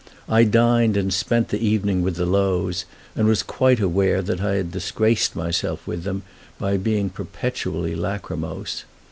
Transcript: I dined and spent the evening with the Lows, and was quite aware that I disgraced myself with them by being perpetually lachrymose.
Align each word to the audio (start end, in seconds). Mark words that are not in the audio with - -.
I 0.27 0.45
dined 0.45 0.97
and 0.97 1.13
spent 1.13 1.49
the 1.49 1.59
evening 1.63 2.01
with 2.01 2.15
the 2.15 2.25
Lows, 2.25 2.85
and 3.15 3.27
was 3.27 3.43
quite 3.43 3.79
aware 3.79 4.23
that 4.23 4.41
I 4.41 4.59
disgraced 4.63 5.35
myself 5.35 5.85
with 5.85 6.05
them 6.05 6.23
by 6.57 6.77
being 6.77 7.11
perpetually 7.11 7.95
lachrymose. 7.95 8.83